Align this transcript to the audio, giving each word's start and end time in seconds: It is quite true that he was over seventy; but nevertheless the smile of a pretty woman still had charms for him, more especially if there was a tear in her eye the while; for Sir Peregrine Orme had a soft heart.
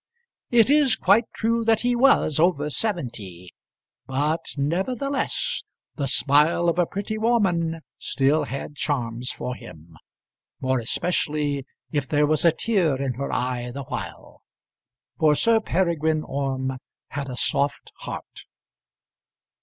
It 0.49 0.71
is 0.71 0.95
quite 0.95 1.25
true 1.31 1.63
that 1.63 1.81
he 1.81 1.95
was 1.95 2.39
over 2.39 2.71
seventy; 2.71 3.53
but 4.07 4.41
nevertheless 4.57 5.61
the 5.95 6.07
smile 6.07 6.67
of 6.69 6.79
a 6.79 6.87
pretty 6.87 7.19
woman 7.19 7.81
still 7.99 8.45
had 8.45 8.75
charms 8.75 9.29
for 9.29 9.53
him, 9.53 9.95
more 10.59 10.79
especially 10.79 11.67
if 11.91 12.07
there 12.07 12.25
was 12.25 12.43
a 12.43 12.51
tear 12.51 12.99
in 12.99 13.13
her 13.13 13.31
eye 13.31 13.69
the 13.69 13.83
while; 13.83 14.41
for 15.19 15.35
Sir 15.35 15.59
Peregrine 15.59 16.23
Orme 16.23 16.79
had 17.09 17.29
a 17.29 17.35
soft 17.35 17.91
heart. 17.97 18.45